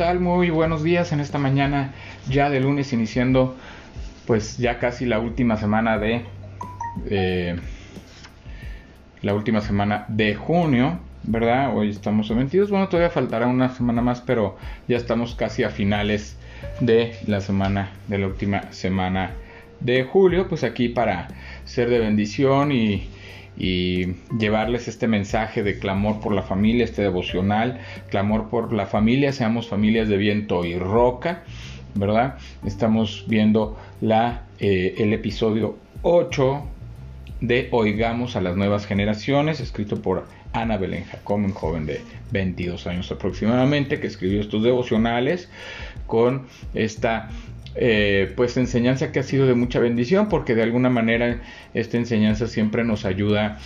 [0.00, 0.18] tal?
[0.18, 1.92] Muy buenos días en esta mañana
[2.26, 3.54] ya de lunes iniciando
[4.26, 6.24] pues ya casi la última semana de
[7.10, 7.54] eh,
[9.20, 11.76] la última semana de junio, ¿verdad?
[11.76, 14.56] Hoy estamos a 22, bueno, todavía faltará una semana más, pero
[14.88, 16.38] ya estamos casi a finales
[16.80, 19.32] de la semana, de la última semana
[19.80, 21.28] de julio, pues aquí para
[21.66, 23.10] ser de bendición y
[23.60, 29.34] y llevarles este mensaje de clamor por la familia, este devocional, clamor por la familia,
[29.34, 31.42] seamos familias de viento y roca,
[31.94, 32.38] ¿verdad?
[32.64, 36.64] Estamos viendo la, eh, el episodio 8
[37.42, 42.00] de Oigamos a las nuevas generaciones, escrito por Ana Belén Jacome, un joven de
[42.32, 45.50] 22 años aproximadamente, que escribió estos devocionales
[46.06, 47.28] con esta
[47.74, 51.40] eh, pues enseñanza que ha sido de mucha bendición porque de alguna manera
[51.72, 53.58] esta enseñanza siempre nos ayuda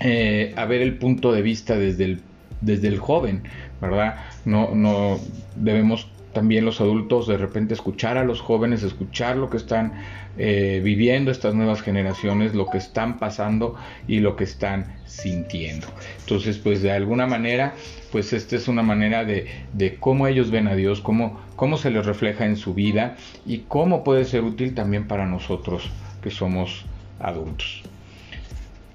[0.00, 2.20] eh, a ver el punto de vista desde el,
[2.60, 3.42] desde el joven,
[3.80, 4.16] ¿verdad?
[4.44, 5.20] No, no
[5.56, 9.92] debemos también los adultos de repente escuchar a los jóvenes, escuchar lo que están
[10.38, 13.76] eh, viviendo estas nuevas generaciones, lo que están pasando
[14.08, 15.86] y lo que están sintiendo.
[16.20, 17.74] Entonces, pues de alguna manera,
[18.10, 21.90] pues esta es una manera de, de cómo ellos ven a Dios, cómo, cómo se
[21.90, 25.90] les refleja en su vida y cómo puede ser útil también para nosotros
[26.22, 26.86] que somos
[27.18, 27.82] adultos.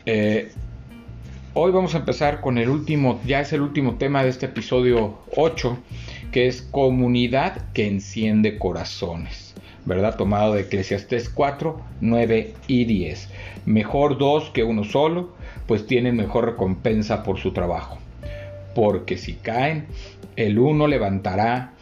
[0.06, 0.52] Eh,
[1.54, 5.20] hoy vamos a empezar con el último, ya es el último tema de este episodio
[5.36, 5.78] 8
[6.32, 10.18] que es comunidad que enciende corazones, ¿verdad?
[10.18, 13.30] Tomado de Eclesiastes 4, 9 y 10.
[13.66, 15.34] Mejor dos que uno solo,
[15.68, 17.98] pues tienen mejor recompensa por su trabajo.
[18.76, 19.86] Porque si caen,
[20.36, 21.74] el uno levantará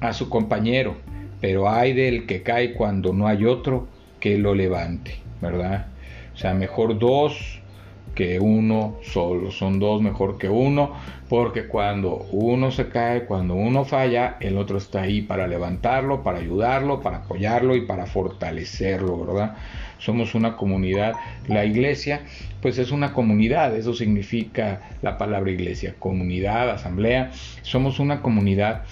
[0.00, 0.96] a su compañero,
[1.40, 3.88] pero hay del que cae cuando no hay otro
[4.20, 5.86] que lo levante, ¿verdad?
[6.34, 7.60] O sea, mejor dos
[8.18, 9.52] que uno solo.
[9.52, 10.92] Son dos mejor que uno,
[11.28, 16.40] porque cuando uno se cae, cuando uno falla, el otro está ahí para levantarlo, para
[16.40, 19.54] ayudarlo, para apoyarlo y para fortalecerlo, ¿verdad?
[19.98, 21.14] Somos una comunidad.
[21.46, 22.22] La iglesia,
[22.60, 27.30] pues es una comunidad, eso significa la palabra iglesia, comunidad, asamblea.
[27.62, 28.82] Somos una comunidad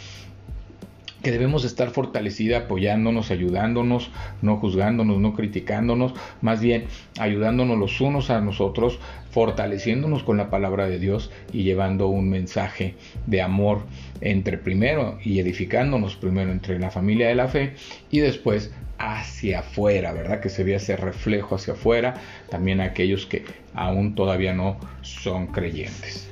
[1.26, 6.84] que debemos estar fortalecida apoyándonos, ayudándonos, no juzgándonos, no criticándonos, más bien
[7.18, 9.00] ayudándonos los unos a nosotros,
[9.32, 12.94] fortaleciéndonos con la palabra de Dios y llevando un mensaje
[13.26, 13.80] de amor
[14.20, 17.74] entre primero y edificándonos primero entre la familia de la fe
[18.08, 20.38] y después hacia afuera, ¿verdad?
[20.38, 22.14] Que se vea ese reflejo hacia afuera,
[22.50, 23.42] también aquellos que
[23.74, 26.30] aún todavía no son creyentes.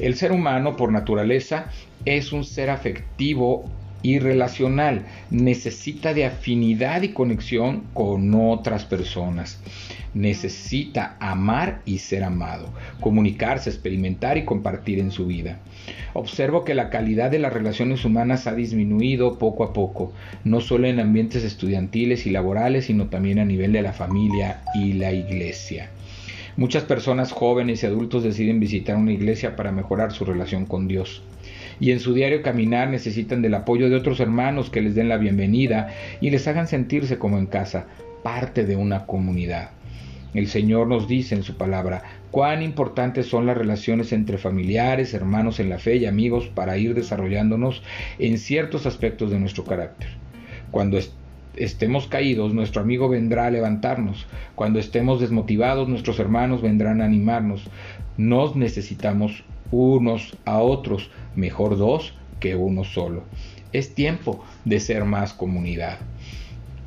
[0.00, 1.66] El ser humano por naturaleza
[2.04, 3.70] es un ser afectivo
[4.02, 9.60] y relacional, necesita de afinidad y conexión con otras personas.
[10.14, 15.60] Necesita amar y ser amado, comunicarse, experimentar y compartir en su vida.
[16.14, 20.12] Observo que la calidad de las relaciones humanas ha disminuido poco a poco,
[20.44, 24.94] no solo en ambientes estudiantiles y laborales, sino también a nivel de la familia y
[24.94, 25.90] la iglesia.
[26.56, 31.22] Muchas personas jóvenes y adultos deciden visitar una iglesia para mejorar su relación con Dios
[31.80, 35.16] y en su diario caminar necesitan del apoyo de otros hermanos que les den la
[35.16, 35.88] bienvenida
[36.20, 37.86] y les hagan sentirse como en casa,
[38.22, 39.70] parte de una comunidad.
[40.34, 45.58] El Señor nos dice en su palabra cuán importantes son las relaciones entre familiares, hermanos
[45.58, 47.82] en la fe y amigos para ir desarrollándonos
[48.18, 50.08] en ciertos aspectos de nuestro carácter.
[50.70, 50.98] Cuando
[51.56, 54.26] estemos caídos, nuestro amigo vendrá a levantarnos.
[54.54, 57.64] Cuando estemos desmotivados, nuestros hermanos vendrán a animarnos.
[58.16, 63.24] Nos necesitamos unos a otros, mejor dos que uno solo.
[63.72, 65.98] Es tiempo de ser más comunidad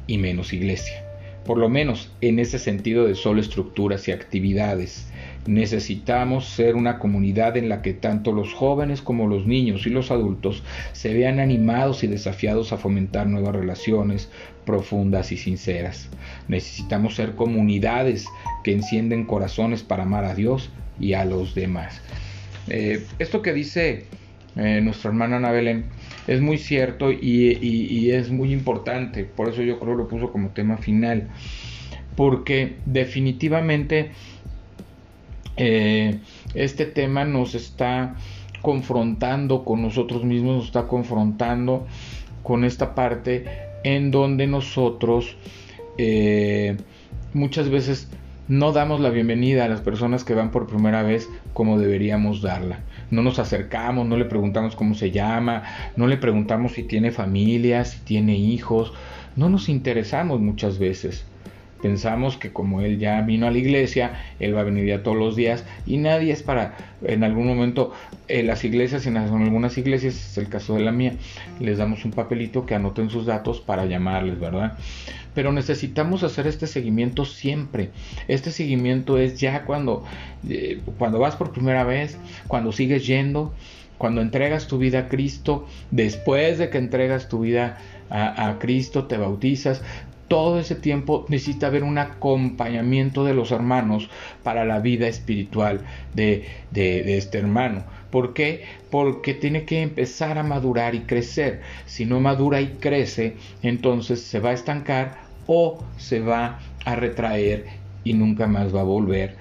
[0.08, 1.06] y menos iglesia.
[1.46, 5.12] Por lo menos en ese sentido de solo estructuras y actividades.
[5.46, 10.12] Necesitamos ser una comunidad en la que tanto los jóvenes como los niños y los
[10.12, 14.30] adultos se vean animados y desafiados a fomentar nuevas relaciones
[14.66, 16.10] profundas y sinceras.
[16.48, 18.26] Necesitamos ser comunidades
[18.64, 22.02] que encienden corazones para amar a Dios y a los demás.
[22.70, 24.06] Eh, esto que dice
[24.56, 25.86] eh, nuestra hermana Ana Belén
[26.28, 30.50] es muy cierto y, es muy importante, por eso yo creo que lo puso como
[30.50, 31.28] tema final,
[32.16, 34.12] porque definitivamente
[35.58, 36.20] eh,
[36.54, 38.16] este tema nos está
[38.62, 41.86] confrontando con nosotros mismos, nos está confrontando
[42.44, 43.46] con esta parte
[43.84, 45.36] en donde nosotros
[47.34, 48.10] muchas veces
[48.48, 52.80] no damos la bienvenida a las personas que van por primera vez como deberíamos darla.
[53.10, 55.64] No nos acercamos, no le preguntamos cómo se llama,
[55.96, 58.92] no le preguntamos si tiene familia, si tiene hijos,
[59.36, 61.26] no nos interesamos muchas veces.
[61.84, 65.18] Pensamos que como Él ya vino a la iglesia, Él va a venir ya todos
[65.18, 67.92] los días y nadie es para, en algún momento,
[68.30, 71.16] en las iglesias, en algunas iglesias, es el caso de la mía,
[71.60, 74.78] les damos un papelito que anoten sus datos para llamarles, ¿verdad?
[75.36, 77.90] Pero necesitamos hacer este seguimiento siempre.
[78.30, 80.06] Este seguimiento es ya cuando,
[80.48, 83.52] eh, cuando vas por primera vez, cuando sigues yendo,
[83.98, 87.78] cuando entregas tu vida a Cristo, después de que entregas tu vida
[88.10, 89.82] a Cristo, te bautizas,
[90.34, 94.10] todo ese tiempo necesita haber un acompañamiento de los hermanos
[94.42, 95.82] para la vida espiritual
[96.16, 97.84] de, este hermano.
[98.10, 98.64] ¿Por qué?
[98.90, 101.62] Porque tiene que empezar a madurar y crecer.
[101.86, 107.68] Si no madura y crece, entonces se va a estancar o se va a retraer
[108.04, 109.36] y nunca más va a volver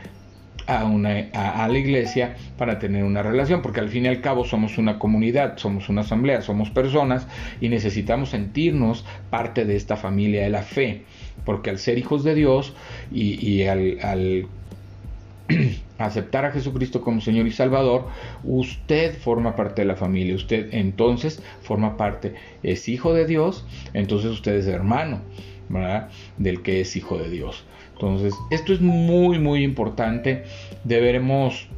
[0.67, 4.45] a, una, a, la iglesia para tener una relación, porque al fin y al cabo
[4.45, 7.27] somos una comunidad, somos una asamblea, somos personas
[7.61, 11.03] y necesitamos sentirnos parte de esta familia de la fe,
[11.45, 12.75] porque al ser hijos de Dios
[13.11, 14.47] y, al, al
[15.99, 18.09] aceptar a Jesucristo como Señor y Salvador,
[18.45, 24.31] usted forma parte de la familia, usted entonces forma parte, es hijo de Dios, entonces
[24.31, 25.21] usted es hermano,
[26.39, 27.65] Del que es hijo de Dios.
[27.95, 30.45] Entonces, esto es muy, muy importante.
[30.85, 31.69] Deberemos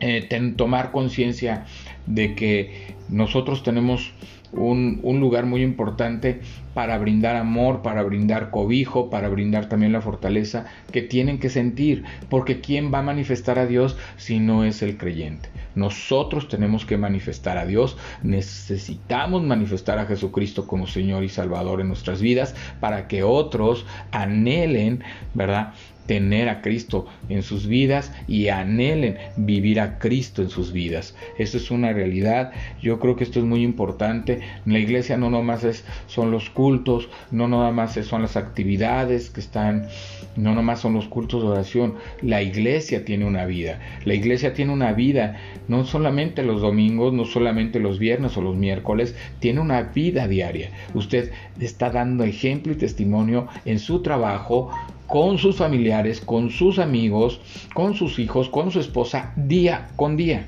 [0.00, 1.66] eh, tomar conciencia
[2.06, 4.12] de que nosotros tenemos
[4.52, 6.40] un, un, lugar muy importante
[6.74, 12.04] para brindar amor, para brindar cobijo, para brindar también la fortaleza que tienen que sentir,
[12.28, 15.48] porque ¿quién va a manifestar a Dios si no es el creyente?
[15.74, 21.88] Nosotros tenemos que manifestar a Dios, necesitamos manifestar a Jesucristo como Señor y Salvador en
[21.88, 25.04] nuestras vidas para que otros anhelen,
[25.34, 25.74] ¿verdad?
[26.06, 31.14] tener a Cristo en sus vidas y anhelen vivir a Cristo en sus vidas.
[31.38, 32.52] Esto es una realidad.
[32.80, 34.40] Yo creo que esto es muy importante.
[34.64, 39.88] La iglesia no nomás es, son los cultos, no nomás son las actividades que están,
[40.36, 41.94] no nomás son los cultos de oración.
[42.22, 43.80] La iglesia tiene una vida.
[44.04, 45.36] La iglesia tiene una vida
[45.68, 50.70] no solamente los domingos, no solamente los viernes o los miércoles, tiene una vida diaria.
[50.94, 54.70] Usted está dando ejemplo y testimonio en su trabajo,
[55.06, 57.40] con sus familiares, con sus amigos,
[57.74, 60.46] con sus hijos, con su esposa, día con día.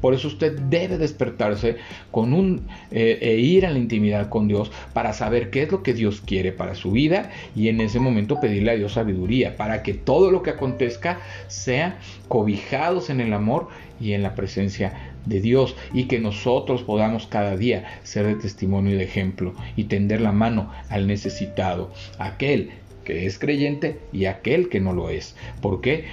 [0.00, 1.76] Por eso usted debe despertarse
[2.10, 5.82] con un eh, e ir a la intimidad con Dios para saber qué es lo
[5.82, 9.82] que Dios quiere para su vida y en ese momento pedirle a Dios sabiduría para
[9.82, 11.98] que todo lo que acontezca sea
[12.28, 13.68] cobijados en el amor
[14.00, 18.94] y en la presencia de Dios y que nosotros podamos cada día ser de testimonio
[18.94, 22.70] y de ejemplo y tender la mano al necesitado, aquel
[23.04, 25.34] que es creyente y aquel que no lo es.
[25.62, 26.04] ¿Por qué?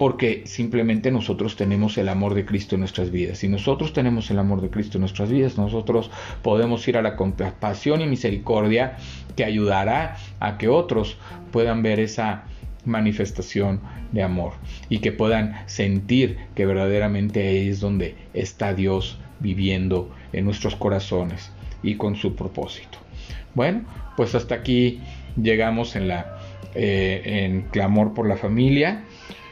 [0.00, 3.36] Porque simplemente nosotros tenemos el amor de Cristo en nuestras vidas.
[3.36, 6.10] Si nosotros tenemos el amor de Cristo en nuestras vidas, nosotros
[6.40, 8.96] podemos ir a la compasión y misericordia
[9.36, 11.18] que ayudará a que otros
[11.52, 12.44] puedan ver esa
[12.86, 14.54] manifestación de amor
[14.88, 21.96] y que puedan sentir que verdaderamente es donde está Dios viviendo en nuestros corazones y
[21.96, 22.96] con su propósito.
[23.54, 23.82] Bueno,
[24.16, 25.02] pues hasta aquí
[25.36, 26.38] llegamos en la
[26.74, 29.02] eh, en clamor por la familia.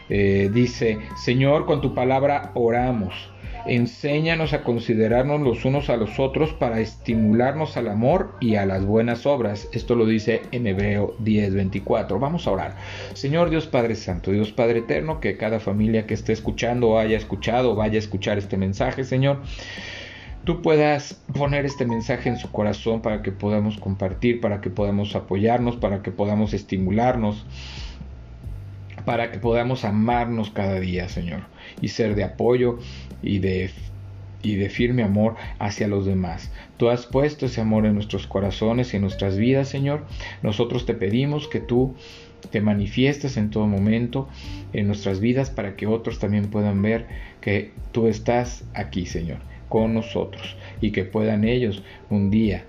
[0.09, 3.31] Eh, dice, Señor, con tu palabra oramos.
[3.67, 8.87] Enséñanos a considerarnos los unos a los otros para estimularnos al amor y a las
[8.87, 9.69] buenas obras.
[9.73, 12.19] Esto lo dice en Hebreo 10:24.
[12.19, 12.77] Vamos a orar.
[13.13, 17.75] Señor Dios Padre Santo, Dios Padre Eterno, que cada familia que esté escuchando haya escuchado
[17.75, 19.43] vaya a escuchar este mensaje, Señor,
[20.45, 25.15] tú puedas poner este mensaje en su corazón para que podamos compartir, para que podamos
[25.15, 27.45] apoyarnos, para que podamos estimularnos,
[29.09, 31.41] para que podamos amarnos cada día, Señor,
[31.81, 32.79] y ser de apoyo
[33.23, 33.71] y de
[34.43, 36.53] y de firme amor hacia los demás.
[36.77, 40.05] Tú has puesto ese amor en nuestros corazones y en nuestras vidas, Señor.
[40.43, 41.95] Nosotros te pedimos que tú
[42.51, 44.29] te manifiestes en todo momento
[44.75, 47.07] en nuestras vidas para que otros también puedan ver
[47.41, 49.39] que tú estás aquí, Señor
[49.69, 52.65] con nosotros y que puedan ellos un día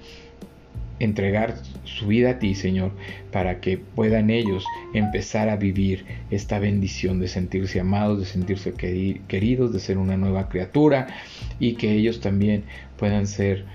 [0.99, 2.91] entregar su vida a ti, Señor,
[3.31, 4.63] para que puedan ellos
[4.93, 10.49] empezar a vivir esta bendición de sentirse amados, de sentirse queridos, de ser una nueva
[10.49, 11.07] criatura
[11.59, 12.63] y que ellos también
[12.97, 13.65] puedan ser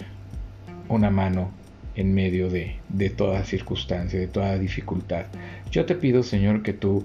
[0.88, 1.50] una mano
[1.96, 5.26] en medio de, de toda circunstancia, de toda dificultad.
[5.70, 7.04] Yo te pido, Señor, que tú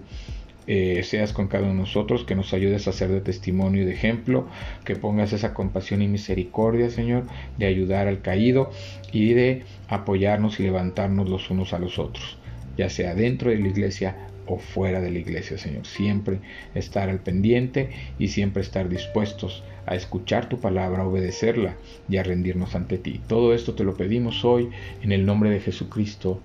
[0.71, 3.85] eh, seas con cada uno de nosotros, que nos ayudes a ser de testimonio y
[3.85, 4.47] de ejemplo,
[4.85, 7.23] que pongas esa compasión y misericordia, Señor,
[7.57, 8.69] de ayudar al caído
[9.11, 12.37] y de apoyarnos y levantarnos los unos a los otros,
[12.77, 15.87] ya sea dentro de la iglesia o fuera de la iglesia, Señor.
[15.87, 16.37] Siempre
[16.75, 22.23] estar al pendiente y siempre estar dispuestos a escuchar tu palabra, a obedecerla y a
[22.23, 23.19] rendirnos ante ti.
[23.27, 24.69] Todo esto te lo pedimos hoy
[25.01, 26.43] en el nombre de Jesucristo.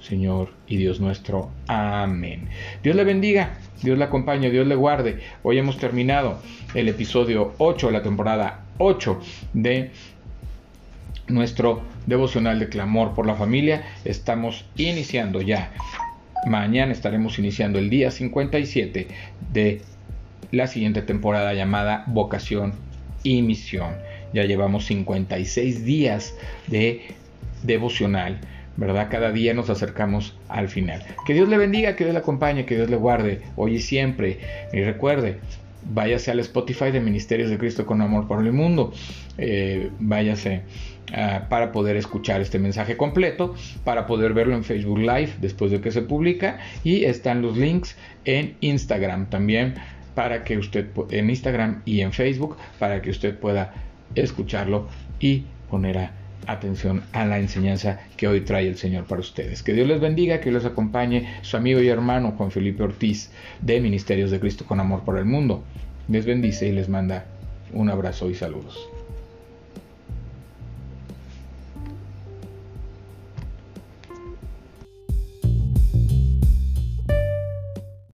[0.00, 1.50] Señor y Dios nuestro.
[1.66, 2.48] Amén.
[2.82, 5.20] Dios le bendiga, Dios le acompañe, Dios le guarde.
[5.42, 6.40] Hoy hemos terminado
[6.74, 9.20] el episodio 8 de la temporada 8
[9.52, 9.90] de
[11.28, 13.84] nuestro devocional de clamor por la familia.
[14.04, 15.72] Estamos iniciando ya.
[16.46, 19.08] Mañana estaremos iniciando el día 57
[19.52, 19.82] de
[20.50, 22.72] la siguiente temporada llamada Vocación
[23.22, 23.94] y Misión.
[24.32, 26.34] Ya llevamos 56 días
[26.68, 27.02] de
[27.62, 28.40] devocional,
[28.76, 29.08] ¿verdad?
[29.10, 31.02] Cada día nos acercamos al final.
[31.26, 34.38] Que Dios le bendiga, que Dios le acompañe, que Dios le guarde hoy y siempre.
[34.72, 35.38] Y recuerde,
[35.84, 38.92] váyase al Spotify de Ministerios de Cristo con Amor por el Mundo.
[39.38, 40.62] Eh, váyase
[41.14, 45.80] ah, para poder escuchar este mensaje completo, para poder verlo en Facebook Live después de
[45.80, 46.58] que se publica.
[46.84, 49.74] Y están los links en Instagram también
[50.14, 53.72] para que usted en Instagram y en Facebook para que usted pueda
[54.14, 54.88] escucharlo
[55.20, 56.10] y poner
[56.46, 59.62] atención a la enseñanza que hoy trae el Señor para ustedes.
[59.62, 63.30] Que Dios les bendiga, que les acompañe su amigo y hermano Juan Felipe Ortiz
[63.60, 65.62] de Ministerios de Cristo con Amor por el Mundo.
[66.08, 67.26] Les bendice y les manda
[67.72, 68.90] un abrazo y saludos.